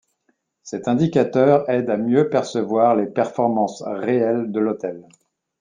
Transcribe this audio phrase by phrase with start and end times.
[0.63, 5.07] Cet indicateur aide à mieux percevoir les performances réelles de l'hôtel.